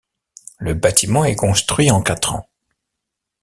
Le 0.57 0.73
bâtiment 0.73 1.25
est 1.25 1.35
construit 1.35 1.91
en 1.91 2.01
quatre 2.01 2.33
ans. 2.33 2.49